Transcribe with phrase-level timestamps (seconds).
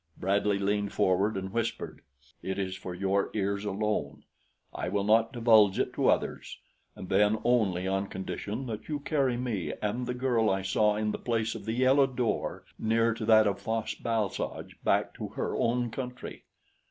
[0.17, 2.01] Bradley leaned forward and whispered:
[2.41, 4.23] "It is for your ears alone;
[4.73, 6.57] I will not divulge it to others,
[6.95, 11.11] and then only on condition that you carry me and the girl I saw in
[11.11, 15.27] the place of the yellow door near to that of Fosh bal soj back to
[15.37, 16.45] her own country."